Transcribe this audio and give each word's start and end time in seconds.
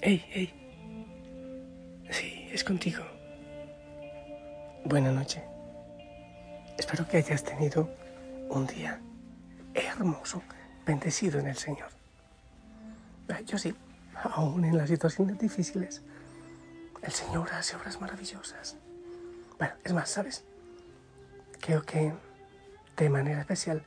Hey, 0.00 0.24
hey. 0.30 0.54
Sí, 2.08 2.48
es 2.52 2.62
contigo. 2.62 3.02
Buena 4.84 5.10
noche. 5.10 5.42
Espero 6.78 7.08
que 7.08 7.16
hayas 7.16 7.42
tenido 7.42 7.90
un 8.48 8.64
día 8.68 9.00
hermoso, 9.74 10.40
bendecido 10.86 11.40
en 11.40 11.48
el 11.48 11.56
Señor. 11.56 11.88
Ah, 13.28 13.40
yo 13.40 13.58
sí, 13.58 13.74
aún 14.14 14.64
en 14.64 14.78
las 14.78 14.88
situaciones 14.88 15.36
difíciles, 15.36 16.02
el 17.02 17.10
Señor 17.10 17.50
hace 17.52 17.74
obras 17.74 18.00
maravillosas. 18.00 18.76
Bueno, 19.58 19.74
es 19.82 19.92
más, 19.92 20.10
¿sabes? 20.10 20.44
Creo 21.60 21.82
que 21.82 22.14
de 22.96 23.10
manera 23.10 23.40
especial 23.40 23.82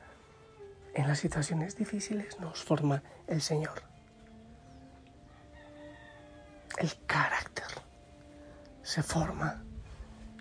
en 0.92 1.08
las 1.08 1.20
situaciones 1.20 1.74
difíciles 1.78 2.38
nos 2.38 2.62
forma 2.62 3.02
el 3.28 3.40
Señor. 3.40 3.91
El 6.82 6.90
carácter 7.06 7.68
se 8.82 9.04
forma 9.04 9.62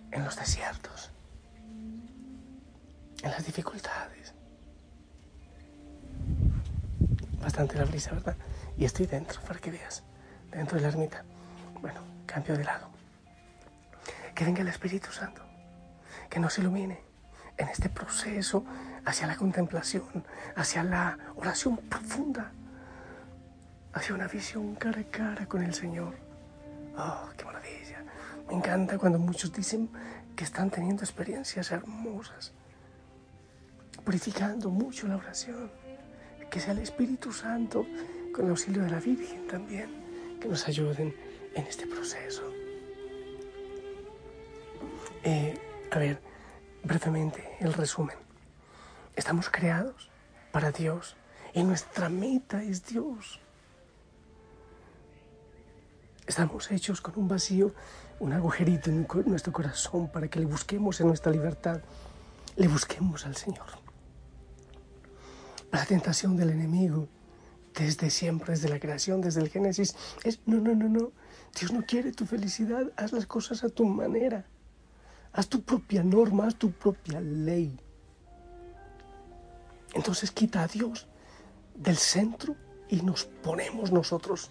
en 0.09 0.25
los 0.25 0.35
desiertos, 0.35 1.11
en 3.21 3.29
las 3.29 3.45
dificultades. 3.45 4.33
Bastante 7.39 7.77
la 7.77 7.85
brisa, 7.85 8.13
¿verdad? 8.13 8.35
Y 8.75 8.85
estoy 8.85 9.05
dentro, 9.05 9.39
para 9.43 9.59
que 9.59 9.69
veas, 9.69 10.01
dentro 10.49 10.77
de 10.77 10.81
la 10.81 10.87
ermita. 10.87 11.23
Bueno, 11.79 12.01
cambio 12.25 12.57
de 12.57 12.63
lado. 12.63 12.89
Que 14.33 14.43
venga 14.43 14.61
el 14.61 14.67
Espíritu 14.69 15.11
Santo, 15.11 15.43
que 16.27 16.39
nos 16.39 16.57
ilumine 16.57 17.03
en 17.55 17.67
este 17.67 17.87
proceso 17.87 18.65
hacia 19.05 19.27
la 19.27 19.35
contemplación, 19.35 20.25
hacia 20.55 20.83
la 20.83 21.19
oración 21.35 21.77
profunda 21.77 22.51
hacia 23.93 24.15
una 24.15 24.27
visión 24.27 24.75
cara 24.75 25.01
a 25.01 25.03
cara 25.03 25.45
con 25.45 25.63
el 25.63 25.73
Señor. 25.73 26.30
¡Oh, 26.97 27.29
qué 27.37 27.45
maravilla! 27.45 28.03
Me 28.47 28.55
encanta 28.55 28.97
cuando 28.97 29.19
muchos 29.19 29.51
dicen 29.53 29.89
que 30.35 30.43
están 30.43 30.69
teniendo 30.69 31.03
experiencias 31.03 31.71
hermosas, 31.71 32.53
purificando 34.03 34.69
mucho 34.69 35.07
la 35.07 35.17
oración. 35.17 35.71
Que 36.49 36.59
sea 36.59 36.73
el 36.73 36.79
Espíritu 36.79 37.31
Santo, 37.31 37.85
con 38.33 38.45
el 38.45 38.51
auxilio 38.51 38.83
de 38.83 38.89
la 38.89 38.99
Virgen 38.99 39.47
también, 39.47 40.37
que 40.41 40.49
nos 40.49 40.67
ayuden 40.67 41.15
en 41.55 41.65
este 41.65 41.87
proceso. 41.87 42.43
Eh, 45.23 45.57
a 45.91 45.99
ver, 45.99 46.21
brevemente, 46.83 47.57
el 47.59 47.73
resumen. 47.73 48.17
Estamos 49.15 49.49
creados 49.49 50.09
para 50.51 50.71
Dios 50.71 51.15
y 51.53 51.63
nuestra 51.63 52.09
meta 52.09 52.63
es 52.63 52.85
Dios. 52.85 53.39
Estamos 56.31 56.71
hechos 56.71 57.01
con 57.01 57.19
un 57.19 57.27
vacío, 57.27 57.73
un 58.21 58.31
agujerito 58.31 58.89
en 58.89 59.05
nuestro 59.25 59.51
corazón 59.51 60.07
para 60.07 60.29
que 60.29 60.39
le 60.39 60.45
busquemos 60.45 61.01
en 61.01 61.07
nuestra 61.07 61.29
libertad, 61.29 61.81
le 62.55 62.69
busquemos 62.69 63.25
al 63.25 63.35
Señor. 63.35 63.65
La 65.73 65.85
tentación 65.85 66.37
del 66.37 66.51
enemigo 66.51 67.09
desde 67.75 68.09
siempre, 68.09 68.53
desde 68.53 68.69
la 68.69 68.79
creación, 68.79 69.19
desde 69.19 69.41
el 69.41 69.49
Génesis, 69.49 69.93
es, 70.23 70.39
no, 70.45 70.61
no, 70.61 70.73
no, 70.73 70.87
no, 70.87 71.11
Dios 71.59 71.73
no 71.73 71.85
quiere 71.85 72.13
tu 72.13 72.25
felicidad, 72.25 72.89
haz 72.95 73.11
las 73.11 73.25
cosas 73.25 73.65
a 73.65 73.69
tu 73.69 73.83
manera, 73.83 74.45
haz 75.33 75.49
tu 75.49 75.61
propia 75.61 76.01
norma, 76.01 76.47
haz 76.47 76.55
tu 76.55 76.71
propia 76.71 77.19
ley. 77.19 77.77
Entonces 79.93 80.31
quita 80.31 80.63
a 80.63 80.67
Dios 80.67 81.09
del 81.75 81.97
centro 81.97 82.55
y 82.87 83.01
nos 83.01 83.25
ponemos 83.25 83.91
nosotros 83.91 84.49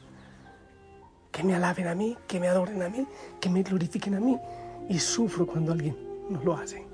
que 1.40 1.46
me 1.46 1.54
alaben 1.54 1.86
a 1.86 1.94
mí, 1.94 2.18
que 2.28 2.38
me 2.38 2.48
adoren 2.48 2.82
a 2.82 2.90
mí, 2.90 3.06
que 3.40 3.48
me 3.48 3.62
glorifiquen 3.62 4.14
a 4.14 4.20
mí. 4.20 4.38
Y 4.90 4.98
sufro 4.98 5.46
cuando 5.46 5.72
alguien 5.72 5.96
no 6.28 6.42
lo 6.44 6.54
hace. 6.54 6.84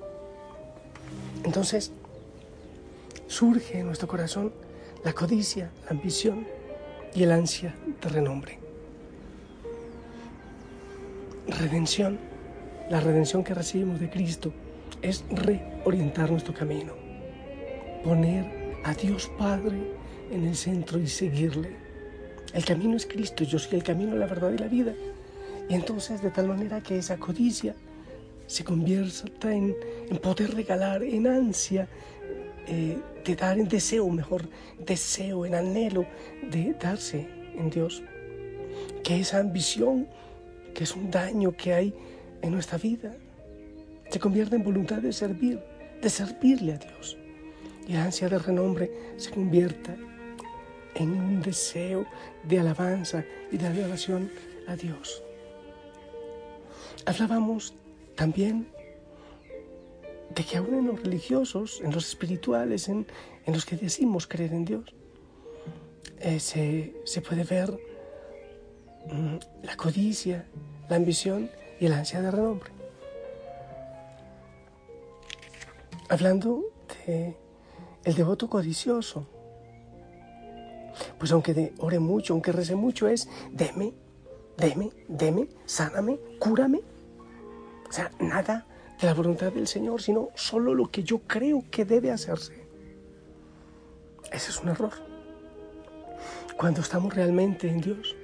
Entonces, 1.42 1.90
surge 3.26 3.80
en 3.80 3.86
nuestro 3.86 4.06
corazón 4.06 4.52
la 5.02 5.12
codicia, 5.14 5.72
la 5.86 5.90
ambición 5.90 6.46
y 7.12 7.24
el 7.24 7.32
ansia 7.32 7.74
de 8.00 8.08
renombre. 8.08 8.60
Redención, 11.48 12.16
la 12.88 13.00
redención 13.00 13.42
que 13.42 13.52
recibimos 13.52 13.98
de 13.98 14.10
Cristo 14.10 14.52
es 15.02 15.24
reorientar 15.28 16.30
nuestro 16.30 16.54
camino, 16.54 16.92
poner 18.04 18.76
a 18.84 18.94
Dios 18.94 19.28
Padre 19.36 19.90
en 20.30 20.46
el 20.46 20.54
centro 20.54 21.00
y 21.00 21.08
seguirle 21.08 21.85
el 22.56 22.64
camino 22.64 22.96
es 22.96 23.04
Cristo, 23.04 23.44
yo 23.44 23.58
soy 23.58 23.76
el 23.76 23.84
camino, 23.84 24.16
la 24.16 24.26
verdad 24.26 24.50
y 24.50 24.56
la 24.56 24.66
vida. 24.66 24.94
Y 25.68 25.74
entonces 25.74 26.22
de 26.22 26.30
tal 26.30 26.48
manera 26.48 26.82
que 26.82 26.96
esa 26.96 27.18
codicia 27.18 27.74
se 28.46 28.64
convierta 28.64 29.52
en, 29.52 29.76
poder 30.22 30.54
regalar, 30.54 31.02
en 31.02 31.26
ansia 31.26 31.86
eh, 32.66 32.96
de 33.26 33.36
dar, 33.36 33.58
en 33.58 33.68
deseo, 33.68 34.08
mejor, 34.08 34.48
deseo, 34.78 35.44
en 35.44 35.54
anhelo 35.54 36.06
de 36.50 36.74
darse 36.80 37.28
en 37.58 37.68
Dios. 37.68 38.02
Que 39.04 39.20
esa 39.20 39.38
ambición, 39.38 40.08
que 40.72 40.84
es 40.84 40.96
un 40.96 41.10
daño 41.10 41.52
que 41.52 41.74
hay 41.74 41.94
en 42.40 42.52
nuestra 42.52 42.78
vida, 42.78 43.14
se 44.08 44.18
convierta 44.18 44.56
en 44.56 44.64
voluntad 44.64 45.02
de 45.02 45.12
servir, 45.12 45.60
de 46.00 46.08
servirle 46.08 46.72
a 46.72 46.78
Dios. 46.78 47.18
Y 47.86 47.92
la 47.92 48.04
ansia 48.04 48.30
de 48.30 48.38
renombre 48.38 48.90
se 49.18 49.30
convierta 49.30 49.94
en 50.96 51.10
un 51.12 51.42
deseo 51.42 52.06
de 52.42 52.58
alabanza 52.58 53.24
y 53.52 53.58
de 53.58 53.66
adoración 53.66 54.30
a 54.66 54.76
Dios. 54.76 55.22
Hablábamos 57.04 57.74
también 58.16 58.66
de 60.34 60.42
que 60.42 60.56
aún 60.56 60.74
en 60.74 60.86
los 60.86 61.02
religiosos, 61.02 61.80
en 61.82 61.92
los 61.92 62.08
espirituales, 62.08 62.88
en, 62.88 63.06
los 63.46 63.64
que 63.64 63.76
decimos 63.76 64.26
creer 64.26 64.52
en 64.52 64.64
Dios, 64.64 64.94
eh, 66.18 66.40
se, 66.40 67.20
puede 67.20 67.44
ver 67.44 67.70
mm, 69.06 69.36
la 69.62 69.76
codicia, 69.76 70.46
la 70.88 70.96
ambición 70.96 71.50
y 71.78 71.86
el 71.86 71.92
ansia 71.92 72.22
de 72.22 72.30
renombre. 72.30 72.70
Hablando 76.08 76.64
de 77.06 77.36
el 78.04 78.14
devoto 78.14 78.48
codicioso, 78.48 79.26
pues 81.18 81.32
aunque 81.32 81.72
ore 81.78 81.98
mucho, 81.98 82.32
aunque 82.32 82.52
rece 82.52 82.74
mucho, 82.74 83.08
es 83.08 83.28
deme, 83.52 83.94
deme, 84.56 84.90
deme, 85.08 85.48
sáname, 85.64 86.18
cúrame. 86.38 86.80
O 87.88 87.92
sea, 87.92 88.10
nada 88.18 88.66
de 89.00 89.06
la 89.06 89.14
voluntad 89.14 89.52
del 89.52 89.66
Señor, 89.66 90.02
sino 90.02 90.30
solo 90.34 90.74
lo 90.74 90.90
que 90.90 91.02
yo 91.02 91.20
creo 91.20 91.64
que 91.70 91.84
debe 91.84 92.10
hacerse. 92.10 92.66
Ese 94.32 94.50
es 94.50 94.60
un 94.60 94.70
error. 94.70 94.92
Cuando 96.56 96.80
estamos 96.80 97.14
realmente 97.14 97.68
en 97.68 97.80
Dios, 97.80 98.16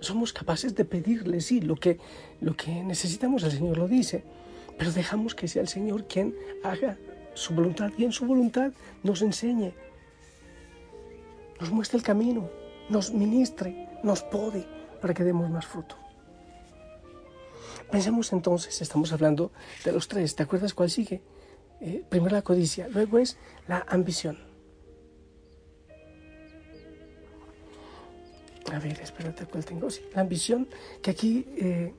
somos 0.00 0.32
capaces 0.32 0.74
de 0.74 0.84
pedirle, 0.84 1.40
sí, 1.40 1.60
lo 1.60 1.76
que, 1.76 1.98
lo 2.40 2.56
que 2.56 2.82
necesitamos, 2.82 3.42
el 3.42 3.50
Señor 3.50 3.78
lo 3.78 3.88
dice, 3.88 4.24
pero 4.78 4.92
dejamos 4.92 5.34
que 5.34 5.48
sea 5.48 5.62
el 5.62 5.68
Señor 5.68 6.04
quien 6.06 6.34
haga 6.62 6.96
su 7.34 7.54
voluntad 7.54 7.90
y 7.98 8.04
en 8.04 8.12
su 8.12 8.24
voluntad 8.26 8.72
nos 9.02 9.22
enseñe, 9.22 9.74
nos 11.60 11.70
muestre 11.70 11.98
el 11.98 12.04
camino, 12.04 12.50
nos 12.88 13.12
ministre, 13.12 13.88
nos 14.02 14.22
pode 14.22 14.66
para 15.00 15.14
que 15.14 15.24
demos 15.24 15.50
más 15.50 15.66
fruto. 15.66 15.96
Pensemos 17.90 18.32
entonces, 18.32 18.80
estamos 18.82 19.12
hablando 19.12 19.52
de 19.84 19.92
los 19.92 20.08
tres, 20.08 20.34
¿te 20.34 20.42
acuerdas 20.42 20.74
cuál 20.74 20.90
sigue? 20.90 21.22
Eh, 21.80 22.04
primero 22.08 22.34
la 22.34 22.42
codicia, 22.42 22.88
luego 22.88 23.18
es 23.18 23.36
la 23.68 23.84
ambición. 23.88 24.38
A 28.72 28.78
ver, 28.80 29.00
espérate, 29.00 29.46
¿cuál 29.46 29.64
tengo? 29.64 29.86
La 30.14 30.22
ambición, 30.22 30.68
que 31.00 31.10
aquí 31.12 31.46
eh, 31.56 31.94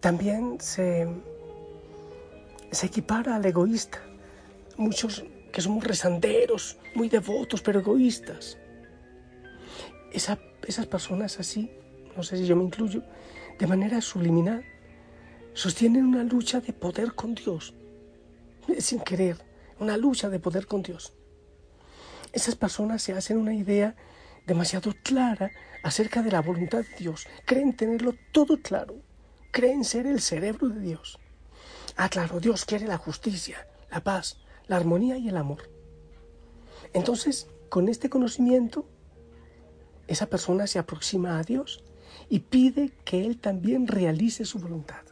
también 0.00 0.58
se, 0.60 1.06
se 2.70 2.86
equipara 2.86 3.36
al 3.36 3.44
egoísta. 3.44 4.00
Muchos 4.78 5.24
que 5.56 5.62
somos 5.62 5.84
rezanderos, 5.84 6.76
muy 6.94 7.08
devotos, 7.08 7.62
pero 7.62 7.80
egoístas. 7.80 8.58
esas 10.12 10.86
personas 10.86 11.40
así, 11.40 11.70
no 12.14 12.22
sé 12.22 12.36
si 12.36 12.44
yo 12.44 12.56
me 12.56 12.64
incluyo, 12.64 13.02
de 13.58 13.66
manera 13.66 14.02
subliminal, 14.02 14.62
sostienen 15.54 16.04
una 16.04 16.24
lucha 16.24 16.60
de 16.60 16.74
poder 16.74 17.14
con 17.14 17.34
Dios, 17.34 17.72
sin 18.80 19.00
querer, 19.00 19.38
una 19.80 19.96
lucha 19.96 20.28
de 20.28 20.40
poder 20.40 20.66
con 20.66 20.82
Dios. 20.82 21.14
Esas 22.34 22.54
personas 22.54 23.00
se 23.00 23.14
hacen 23.14 23.38
una 23.38 23.54
idea 23.54 23.96
demasiado 24.46 24.92
clara 25.02 25.50
acerca 25.82 26.20
de 26.20 26.32
la 26.32 26.42
voluntad 26.42 26.80
de 26.80 26.96
Dios, 26.98 27.26
creen 27.46 27.74
tenerlo 27.74 28.12
todo 28.30 28.58
claro, 28.60 28.96
creen 29.52 29.84
ser 29.84 30.06
el 30.06 30.20
cerebro 30.20 30.68
de 30.68 30.80
Dios. 30.80 31.18
Ah, 31.96 32.10
claro, 32.10 32.40
Dios 32.40 32.66
quiere 32.66 32.86
la 32.86 32.98
justicia, 32.98 33.66
la 33.90 34.04
paz, 34.04 34.36
la 34.68 34.76
armonía 34.76 35.16
y 35.16 35.28
el 35.28 35.36
amor. 35.36 35.70
Entonces, 36.92 37.48
con 37.68 37.88
este 37.88 38.08
conocimiento, 38.08 38.86
esa 40.06 40.26
persona 40.26 40.66
se 40.66 40.78
aproxima 40.78 41.38
a 41.38 41.42
Dios 41.42 41.82
y 42.28 42.40
pide 42.40 42.92
que 43.04 43.24
Él 43.24 43.38
también 43.38 43.86
realice 43.86 44.44
su 44.44 44.58
voluntad. 44.58 45.02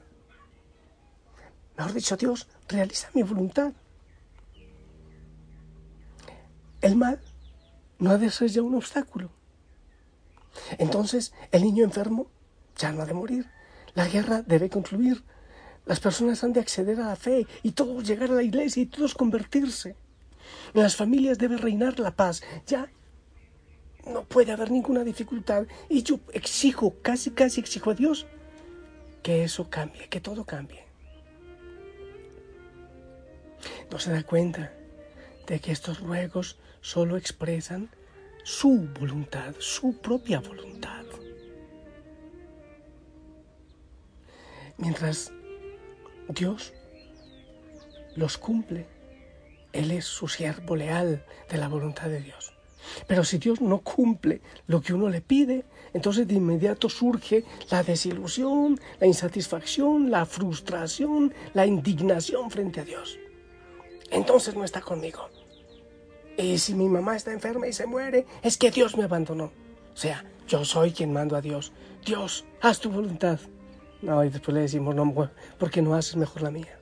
Mejor 1.77 1.93
dicho, 1.93 2.17
Dios, 2.17 2.49
realiza 2.69 3.11
mi 3.15 3.23
voluntad. 3.23 3.73
El 6.81 6.97
mal 6.97 7.21
no 7.99 8.11
ha 8.11 8.19
de 8.19 8.31
ser 8.31 8.49
ya 8.49 8.62
un 8.62 8.75
obstáculo. 8.75 9.31
Entonces, 10.79 11.33
el 11.50 11.62
niño 11.62 11.85
enfermo 11.85 12.29
ya 12.77 12.93
no 12.93 13.03
ha 13.03 13.07
de 13.07 13.15
morir. 13.15 13.50
La 13.95 14.07
guerra 14.07 14.43
debe 14.43 14.71
concluir. 14.71 15.25
Las 15.87 16.01
personas 16.01 16.43
han 16.43 16.53
de 16.53 16.61
acceder 16.61 16.99
a 17.01 17.09
la 17.09 17.17
fe 17.17 17.47
y 17.63 17.73
todos 17.73 18.07
llegar 18.07 18.31
a 18.31 18.35
la 18.35 18.43
iglesia 18.43 18.83
y 18.83 18.87
todos 18.87 19.15
convertirse. 19.15 19.97
En 20.73 20.83
las 20.83 20.97
familias 20.97 21.39
debe 21.39 21.57
reinar 21.57 22.01
la 22.01 22.17
paz. 22.17 22.43
Ya 22.67 22.91
no 24.07 24.25
puede 24.25 24.53
haber 24.53 24.71
ninguna 24.71 25.05
dificultad. 25.05 25.67
Y 25.89 26.03
yo 26.03 26.21
exijo, 26.33 26.95
casi 27.03 27.31
casi 27.31 27.61
exijo 27.61 27.91
a 27.91 27.95
Dios, 27.95 28.27
que 29.23 29.45
eso 29.45 29.69
cambie, 29.69 30.09
que 30.09 30.21
todo 30.21 30.45
cambie. 30.45 30.85
No 33.91 33.99
se 33.99 34.11
da 34.11 34.23
cuenta 34.23 34.73
de 35.47 35.61
que 35.61 35.73
estos 35.73 36.01
ruegos 36.01 36.59
solo 36.81 37.17
expresan 37.17 37.91
su 38.43 38.89
voluntad, 38.99 39.55
su 39.59 39.99
propia 39.99 40.41
voluntad. 40.41 41.05
Mientras 44.77 45.33
Dios 46.29 46.73
los 48.17 48.38
cumple. 48.38 48.87
Él 49.73 49.91
es 49.91 50.05
su 50.05 50.29
siervo 50.29 50.76
leal 50.76 51.25
de 51.50 51.59
la 51.59 51.69
voluntad 51.69 52.09
de 52.09 52.21
Dios. 52.21 52.53
Pero 53.06 53.25
si 53.25 53.38
Dios 53.38 53.61
no 53.61 53.79
cumple 53.79 54.41
lo 54.67 54.81
que 54.81 54.94
uno 54.94 55.09
le 55.09 55.21
pide, 55.21 55.65
entonces 55.93 56.29
de 56.29 56.35
inmediato 56.35 56.88
surge 56.88 57.44
la 57.71 57.82
desilusión, 57.82 58.79
la 59.00 59.06
insatisfacción, 59.06 60.11
la 60.11 60.26
frustración, 60.26 61.32
la 61.55 61.67
indignación 61.67 62.50
frente 62.50 62.81
a 62.81 62.85
Dios. 62.85 63.19
Entonces 64.11 64.55
no 64.55 64.65
está 64.65 64.81
conmigo. 64.81 65.29
Y 66.37 66.59
si 66.59 66.75
mi 66.75 66.88
mamá 66.88 67.17
está 67.17 67.32
enferma 67.32 67.67
y 67.67 67.73
se 67.73 67.87
muere, 67.87 68.26
es 68.43 68.59
que 68.59 68.71
Dios 68.71 68.97
me 68.97 69.05
abandonó. 69.05 69.53
O 69.93 69.97
sea, 69.97 70.25
yo 70.47 70.65
soy 70.65 70.93
quien 70.93 71.12
mando 71.12 71.37
a 71.37 71.41
Dios. 71.41 71.73
Dios, 72.05 72.44
haz 72.61 72.81
tu 72.81 72.91
voluntad. 72.91 73.38
No, 74.05 74.23
y 74.23 74.29
después 74.29 74.55
le 74.55 74.61
decimos, 74.61 74.95
no, 74.95 75.31
porque 75.59 75.81
no 75.81 75.95
haces 75.95 76.17
mejor 76.17 76.43
la 76.43 76.51
mía. 76.51 76.79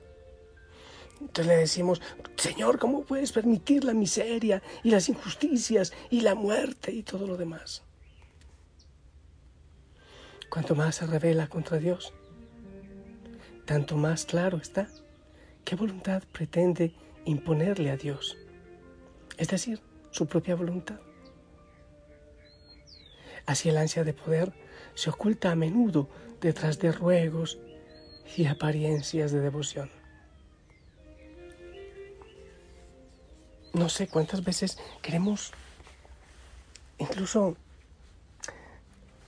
Entonces 1.21 1.47
le 1.47 1.55
decimos, 1.55 2.01
Señor, 2.35 2.77
¿cómo 2.77 3.05
puedes 3.05 3.31
permitir 3.31 3.85
la 3.85 3.93
miseria 3.93 4.61
y 4.83 4.89
las 4.91 5.07
injusticias 5.07 5.93
y 6.09 6.19
la 6.19 6.35
muerte 6.35 6.91
y 6.91 7.01
todo 7.01 7.25
lo 7.25 7.37
demás? 7.37 7.81
Cuanto 10.49 10.75
más 10.75 10.95
se 10.95 11.07
revela 11.07 11.47
contra 11.47 11.77
Dios, 11.77 12.13
tanto 13.65 13.95
más 13.95 14.25
claro 14.25 14.57
está 14.57 14.89
qué 15.63 15.77
voluntad 15.77 16.23
pretende 16.33 16.93
imponerle 17.23 17.89
a 17.89 17.95
Dios, 17.95 18.37
es 19.37 19.47
decir, 19.47 19.79
su 20.11 20.27
propia 20.27 20.55
voluntad. 20.55 20.99
Así 23.45 23.69
el 23.69 23.77
ansia 23.77 24.03
de 24.03 24.13
poder 24.13 24.51
se 24.93 25.09
oculta 25.09 25.51
a 25.51 25.55
menudo 25.55 26.09
detrás 26.43 26.77
de 26.77 26.91
ruegos 26.91 27.57
y 28.35 28.45
apariencias 28.45 29.31
de 29.31 29.39
devoción. 29.39 29.89
No 33.73 33.89
sé 33.89 34.07
cuántas 34.07 34.43
veces 34.43 34.77
queremos, 35.01 35.51
incluso 36.99 37.55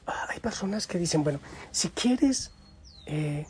ah, 0.05 0.27
hay 0.29 0.39
personas 0.39 0.85
que 0.85 0.99
dicen, 0.99 1.23
bueno, 1.23 1.39
si 1.71 1.89
quieres 1.89 2.51
eh, 3.07 3.47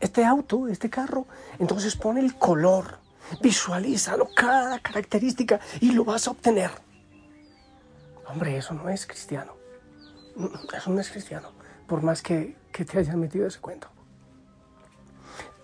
este 0.00 0.24
auto, 0.24 0.66
este 0.66 0.90
carro, 0.90 1.26
entonces 1.60 1.94
pone 1.94 2.20
el 2.20 2.36
color, 2.36 2.98
visualízalo, 3.42 4.28
cada 4.34 4.80
característica 4.80 5.60
y 5.80 5.92
lo 5.92 6.04
vas 6.04 6.26
a 6.26 6.32
obtener. 6.32 6.70
Hombre, 8.26 8.56
eso 8.56 8.74
no 8.74 8.88
es 8.88 9.06
cristiano. 9.06 9.54
Eso 10.76 10.90
no 10.90 11.00
es 11.00 11.10
cristiano 11.10 11.56
por 11.86 12.02
más 12.02 12.22
que, 12.22 12.56
te 12.72 12.98
hayan 12.98 13.18
metido 13.18 13.46
ese 13.46 13.60
cuento. 13.60 13.88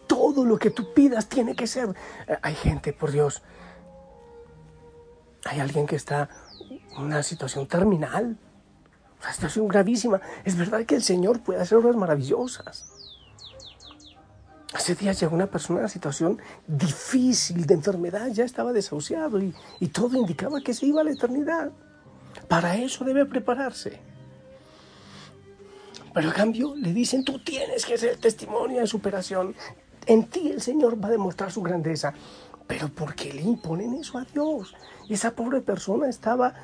Todo 0.06 0.44
lo 0.44 0.58
que 0.58 0.70
tú 0.70 0.92
pidas 0.94 1.28
tiene 1.28 1.54
que 1.54 1.66
ser. 1.66 1.94
Eh, 2.26 2.38
hay 2.42 2.54
gente, 2.54 2.92
por 2.92 3.10
Dios, 3.10 3.42
hay 5.44 5.60
alguien 5.60 5.86
que 5.86 5.96
está 5.96 6.28
en 6.96 7.02
una 7.02 7.22
situación 7.22 7.66
terminal, 7.66 8.36
una 9.20 9.32
situación 9.32 9.68
gravísima. 9.68 10.20
Es 10.44 10.56
verdad 10.56 10.84
que 10.84 10.94
el 10.94 11.02
Señor 11.02 11.40
puede 11.40 11.60
hacer 11.60 11.78
obras 11.78 11.96
maravillosas. 11.96 12.86
Hace 14.72 14.94
días 14.94 15.20
llegó 15.20 15.34
una 15.34 15.48
persona 15.48 15.80
en 15.80 15.84
una 15.84 15.88
situación 15.88 16.38
difícil 16.66 17.66
de 17.66 17.74
enfermedad, 17.74 18.28
ya 18.28 18.44
estaba 18.44 18.72
desahuciado 18.72 19.38
y, 19.38 19.54
y 19.80 19.88
todo 19.88 20.16
indicaba 20.16 20.62
que 20.62 20.72
se 20.72 20.86
iba 20.86 21.02
a 21.02 21.04
la 21.04 21.10
eternidad. 21.10 21.72
Para 22.48 22.76
eso 22.76 23.04
debe 23.04 23.26
prepararse. 23.26 24.11
Pero 26.14 26.30
a 26.30 26.32
cambio 26.32 26.74
le 26.76 26.92
dicen, 26.92 27.24
tú 27.24 27.38
tienes 27.38 27.86
que 27.86 27.96
ser 27.96 28.18
testimonio 28.18 28.80
de 28.80 28.86
superación. 28.86 29.54
En 30.06 30.24
ti 30.24 30.50
el 30.50 30.60
Señor 30.60 31.02
va 31.02 31.08
a 31.08 31.12
demostrar 31.12 31.50
su 31.50 31.62
grandeza. 31.62 32.12
Pero 32.66 32.88
¿por 32.88 33.14
qué 33.14 33.32
le 33.32 33.42
imponen 33.42 33.94
eso 33.94 34.18
a 34.18 34.24
Dios? 34.24 34.74
Esa 35.08 35.32
pobre 35.32 35.60
persona 35.60 36.08
estaba 36.08 36.54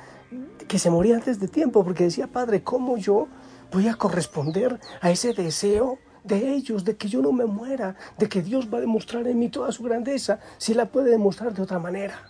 que 0.67 0.79
se 0.79 0.89
moría 0.89 1.15
antes 1.15 1.39
de 1.39 1.47
tiempo 1.47 1.83
porque 1.83 2.05
decía, 2.05 2.27
Padre, 2.27 2.63
¿cómo 2.63 2.97
yo 2.97 3.27
voy 3.71 3.87
a 3.87 3.95
corresponder 3.95 4.79
a 5.01 5.11
ese 5.11 5.33
deseo 5.33 5.99
de 6.23 6.53
ellos, 6.53 6.83
de 6.83 6.97
que 6.97 7.07
yo 7.07 7.21
no 7.21 7.31
me 7.31 7.45
muera, 7.45 7.95
de 8.17 8.29
que 8.29 8.41
Dios 8.41 8.71
va 8.71 8.77
a 8.77 8.81
demostrar 8.81 9.27
en 9.27 9.39
mí 9.39 9.49
toda 9.49 9.71
su 9.71 9.83
grandeza, 9.83 10.39
si 10.57 10.73
la 10.73 10.85
puede 10.85 11.11
demostrar 11.11 11.53
de 11.53 11.61
otra 11.61 11.79
manera? 11.79 12.29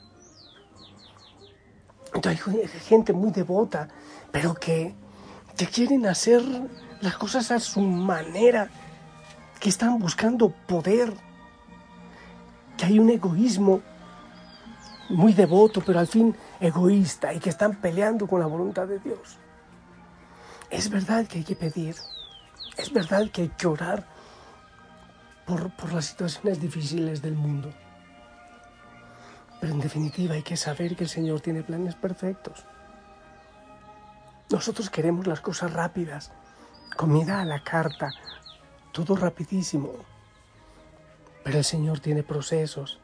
Entonces 2.14 2.48
hay 2.48 2.68
gente 2.68 3.14
muy 3.14 3.32
devota, 3.32 3.88
pero 4.32 4.54
que, 4.54 4.96
que 5.56 5.68
quieren 5.68 6.06
hacer 6.06 6.42
las 7.02 7.18
cosas 7.18 7.52
a 7.52 7.60
su 7.60 7.82
manera, 7.82 8.70
que 9.60 9.70
están 9.70 10.00
buscando 10.00 10.50
poder, 10.50 11.14
que 12.78 12.86
hay 12.86 13.00
un 13.00 13.10
egoísmo 13.10 13.82
muy 15.10 15.34
devoto, 15.34 15.82
pero 15.86 16.00
al 16.00 16.08
fin 16.08 16.36
egoísta, 16.60 17.34
y 17.34 17.40
que 17.40 17.50
están 17.50 17.76
peleando 17.76 18.28
con 18.28 18.40
la 18.40 18.46
voluntad 18.46 18.88
de 18.88 19.00
Dios. 19.00 19.38
Es 20.70 20.90
verdad 20.90 21.26
que 21.26 21.40
hay 21.40 21.44
que 21.44 21.56
pedir, 21.56 21.96
es 22.78 22.94
verdad 22.94 23.30
que 23.32 23.44
hay 23.44 23.50
que 23.50 23.68
orar 23.68 24.06
por, 25.46 25.72
por 25.72 25.94
las 25.94 26.06
situaciones 26.06 26.62
difíciles 26.62 27.22
del 27.22 27.34
mundo. 27.34 27.74
Pero 29.60 29.74
en 29.74 29.80
definitiva 29.82 30.36
hay 30.36 30.44
que 30.44 30.56
saber 30.56 30.96
que 30.96 31.04
el 31.04 31.10
Señor 31.10 31.42
tiene 31.42 31.64
planes 31.64 31.96
perfectos. 31.96 32.66
Nosotros 34.50 34.90
queremos 34.90 35.28
las 35.28 35.42
cosas 35.42 35.74
rápidas, 35.74 36.32
comida 36.96 37.42
a 37.42 37.46
la 37.46 37.64
carta, 37.64 38.12
todo 38.92 39.16
rapidísimo. 39.16 39.92
Pero 41.44 41.58
el 41.58 41.64
Señor 41.64 42.00
tiene 42.00 42.24
procesos. 42.24 43.00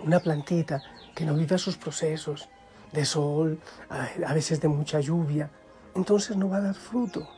Una 0.00 0.20
plantita 0.20 0.82
que 1.14 1.24
no 1.24 1.34
vive 1.34 1.58
sus 1.58 1.76
procesos 1.76 2.48
de 2.92 3.04
sol, 3.04 3.60
a 3.88 4.34
veces 4.34 4.60
de 4.60 4.68
mucha 4.68 5.00
lluvia, 5.00 5.50
entonces 5.94 6.36
no 6.36 6.48
va 6.48 6.58
a 6.58 6.62
dar 6.62 6.74
fruto. 6.74 7.28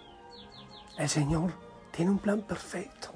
El 0.99 1.09
Señor 1.09 1.53
tiene 1.91 2.11
un 2.11 2.19
plan 2.19 2.41
perfecto. 2.41 3.11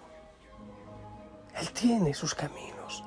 Él 1.58 1.70
tiene 1.72 2.14
sus 2.14 2.34
caminos. 2.34 3.04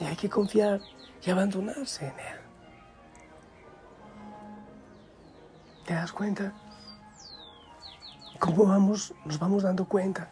Y 0.00 0.04
hay 0.04 0.16
que 0.16 0.28
confiar 0.28 0.80
y 1.22 1.30
abandonarse 1.30 2.06
en 2.06 2.18
Él. 2.18 2.45
¿Te 5.86 5.94
das 5.94 6.12
cuenta? 6.12 6.52
¿Cómo 8.40 8.66
vamos, 8.66 9.14
nos 9.24 9.38
vamos 9.38 9.62
dando 9.62 9.84
cuenta 9.84 10.30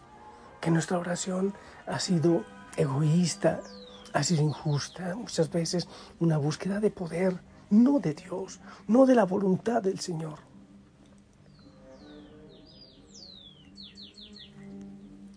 que 0.61 0.71
nuestra 0.71 0.99
oración 0.99 1.55
ha 1.87 2.01
sido 2.01 2.45
egoísta, 2.77 3.61
ha 4.13 4.23
sido 4.25 4.43
injusta, 4.43 5.15
muchas 5.15 5.51
veces 5.51 5.87
una 6.19 6.39
búsqueda 6.39 6.81
de 6.81 6.91
poder, 6.91 7.41
no 7.71 8.01
de 8.01 8.15
Dios, 8.15 8.59
no 8.89 9.07
de 9.07 9.15
la 9.15 9.25
voluntad 9.25 9.81
del 9.81 10.01
Señor. 10.01 10.41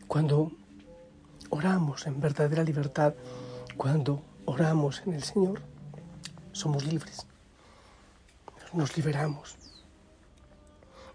Cuando 0.08 0.52
oramos 1.52 2.08
en 2.08 2.20
verdadera 2.20 2.64
libertad, 2.64 3.14
cuando 3.78 4.24
oramos 4.46 5.04
en 5.06 5.14
el 5.14 5.24
Señor, 5.24 5.62
somos 6.54 6.86
libres, 6.86 7.28
nos 8.74 8.98
liberamos. 8.98 9.58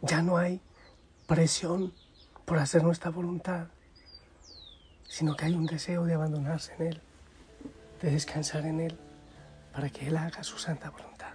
Ya 0.03 0.21
no 0.21 0.37
hay 0.37 0.61
presión 1.29 1.95
por 2.45 2.59
hacer 2.59 2.83
nuestra 2.83 3.11
voluntad, 3.11 3.69
sino 5.09 5.37
que 5.37 5.45
hay 5.45 5.55
un 5.55 5.67
deseo 5.67 6.05
de 6.05 6.15
abandonarse 6.15 6.75
en 6.75 6.89
Él, 6.89 7.03
de 8.01 8.11
descansar 8.11 8.67
en 8.67 8.81
Él, 8.81 8.99
para 9.73 9.89
que 9.91 10.09
Él 10.09 10.17
haga 10.17 10.43
su 10.43 10.59
santa 10.59 10.91
voluntad. 10.91 11.35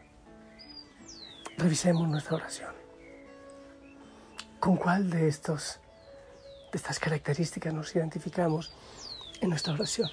Revisemos 1.58 2.10
nuestra 2.10 2.36
oración. 2.36 2.76
¿Con 4.60 4.76
cuál 4.76 5.10
de, 5.10 5.30
estos, 5.30 5.80
de 6.74 6.78
estas 6.78 7.00
características 7.00 7.74
nos 7.74 7.96
identificamos 7.96 8.74
en 9.40 9.50
nuestra 9.50 9.74
oración, 9.74 10.10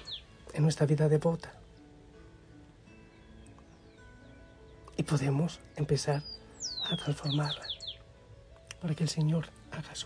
en 0.53 0.63
nuestra 0.63 0.85
vida 0.85 1.09
devota? 1.09 1.51
Y 4.95 5.03
podemos 5.03 5.59
empezar 5.75 6.23
a 6.89 6.95
transformarla 6.95 7.74
para 8.85 8.93
que 8.93 9.03
el 9.03 9.09
Señor 9.09 9.47
haga 9.71 9.95
su 9.95 10.05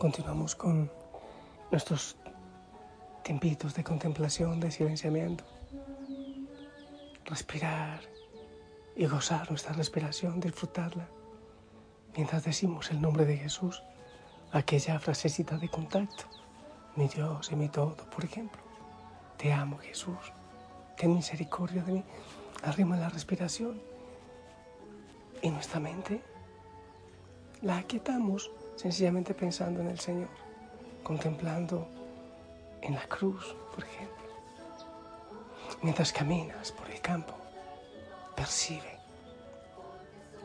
continuamos 0.00 0.54
con 0.54 0.90
nuestros 1.70 2.16
tiempitos 3.22 3.74
de 3.74 3.84
contemplación, 3.84 4.58
de 4.58 4.70
silenciamiento. 4.70 5.44
Respirar 7.26 8.00
y 8.96 9.04
gozar 9.04 9.50
nuestra 9.50 9.74
respiración, 9.74 10.40
disfrutarla, 10.40 11.06
mientras 12.16 12.44
decimos 12.44 12.90
el 12.90 13.02
nombre 13.02 13.26
de 13.26 13.36
Jesús, 13.36 13.82
aquella 14.52 14.98
frasecita 14.98 15.58
de 15.58 15.68
contacto, 15.68 16.24
mi 16.96 17.06
Dios 17.06 17.52
y 17.52 17.56
mi 17.56 17.68
todo, 17.68 18.08
por 18.08 18.24
ejemplo. 18.24 18.62
Te 19.36 19.52
amo 19.52 19.76
Jesús, 19.76 20.32
ten 20.96 21.12
misericordia 21.12 21.82
de 21.82 21.92
mí. 21.92 22.04
Arrima 22.62 22.96
la 22.96 23.10
respiración 23.10 23.78
y 25.42 25.50
nuestra 25.50 25.78
mente 25.78 26.22
la 27.60 27.76
aquietamos 27.76 28.50
sencillamente 28.76 29.34
pensando 29.34 29.80
en 29.80 29.88
el 29.88 30.00
Señor, 30.00 30.28
contemplando 31.02 31.88
en 32.82 32.94
la 32.94 33.06
cruz, 33.06 33.54
por 33.74 33.84
ejemplo. 33.84 34.16
Mientras 35.82 36.12
caminas 36.12 36.72
por 36.72 36.90
el 36.90 37.00
campo, 37.00 37.34
percibe. 38.34 38.98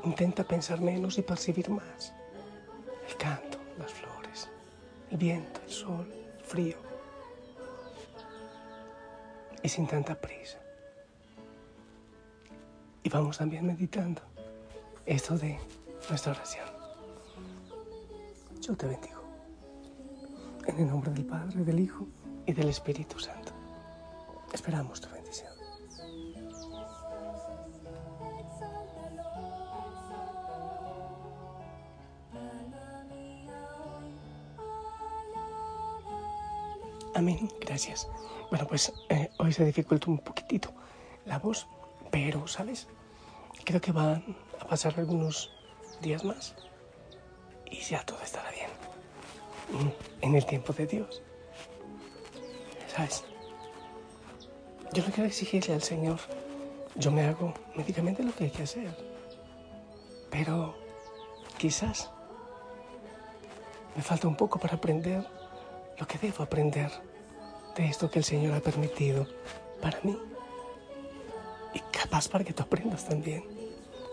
Intenta 0.04 0.44
pensar 0.44 0.80
menos 0.80 1.18
y 1.18 1.22
percibir 1.22 1.70
más. 1.70 2.14
El 3.08 3.16
canto, 3.18 3.58
las 3.78 3.92
flores, 3.92 4.50
el 5.12 5.18
viento, 5.18 5.62
el 5.66 5.70
sol, 5.70 6.12
el 6.38 6.44
frío. 6.44 6.78
Y 9.64 9.70
sin 9.70 9.88
tanta 9.88 10.16
prisa. 10.16 10.60
Y 13.02 13.10
vamos 13.10 13.38
también 13.38 13.66
meditando 13.66 14.22
esto 15.06 15.38
de 15.38 15.60
nuestra 16.10 16.34
oración. 16.34 16.75
Yo 18.66 18.76
te 18.76 18.88
bendigo. 18.88 19.22
En 20.66 20.80
el 20.80 20.88
nombre 20.88 21.12
del 21.12 21.24
Padre, 21.24 21.64
del 21.64 21.80
Hijo 21.80 22.08
y 22.48 22.54
del 22.54 22.70
Espíritu 22.70 23.20
Santo. 23.20 23.54
Esperamos 24.52 25.00
tu 25.00 25.08
bendición. 25.10 25.54
Amén, 37.14 37.48
gracias. 37.62 38.10
Bueno, 38.50 38.66
pues 38.66 38.92
eh, 39.10 39.30
hoy 39.38 39.54
se 39.54 39.64
dificulta 39.64 40.10
un 40.10 40.18
poquitito 40.18 40.74
la 41.26 41.38
voz, 41.38 41.68
pero, 42.10 42.48
¿sabes? 42.48 42.88
Creo 43.64 43.80
que 43.80 43.92
van 43.92 44.36
a 44.60 44.66
pasar 44.68 45.00
algunos 45.00 45.52
días 46.02 46.26
más 46.26 46.56
y 47.70 47.80
ya 47.82 48.04
todo 48.06 48.18
bien. 48.20 48.45
En 50.22 50.36
el 50.36 50.46
tiempo 50.46 50.74
de 50.74 50.88
Dios. 50.88 51.22
¿Sabes? 52.88 53.24
Yo 54.94 55.04
no 55.04 55.12
quiero 55.12 55.26
exigirle 55.26 55.74
al 55.74 55.82
Señor. 55.82 56.20
Yo 56.96 57.12
me 57.12 57.26
hago 57.26 57.54
médicamente 57.76 58.24
lo 58.24 58.34
que 58.34 58.46
hay 58.46 58.50
que 58.52 58.64
hacer. 58.64 58.96
Pero 60.32 60.76
quizás 61.58 62.10
me 63.96 64.02
falta 64.02 64.28
un 64.28 64.36
poco 64.36 64.60
para 64.60 64.76
aprender 64.76 65.26
lo 65.98 66.08
que 66.08 66.18
debo 66.18 66.44
aprender 66.44 66.92
de 67.76 67.86
esto 67.86 68.10
que 68.10 68.20
el 68.20 68.26
Señor 68.26 68.54
ha 68.54 68.62
permitido 68.62 69.28
para 69.82 70.00
mí. 70.04 70.18
Y 71.74 71.80
capaz 71.92 72.28
para 72.30 72.44
que 72.44 72.54
tú 72.54 72.64
aprendas 72.64 73.06
también. 73.06 73.44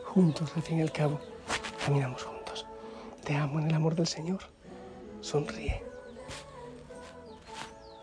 Juntos, 0.07 0.53
al 0.57 0.63
fin 0.63 0.79
y 0.79 0.83
al 0.83 0.93
cabo, 0.93 1.21
caminamos 1.85 2.25
juntos. 2.25 2.67
Te 3.25 3.35
amo 3.37 3.61
en 3.61 3.69
el 3.69 3.75
amor 3.75 3.95
del 3.95 4.07
Señor. 4.07 4.52
Sonríe. 5.23 5.83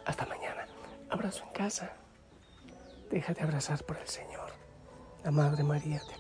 Hasta 0.06 0.26
mañana. 0.26 0.66
Abrazo 1.10 1.44
en 1.44 1.54
casa. 1.54 1.94
Déjate 3.12 3.44
abrazar 3.44 3.84
por 3.84 3.98
el 3.98 4.08
Señor. 4.08 4.52
La 5.24 5.32
Madre 5.32 5.64
María 5.64 6.00
te. 6.00 6.19